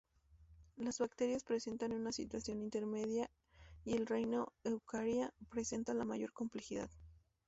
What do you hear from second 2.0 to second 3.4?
situación intermedia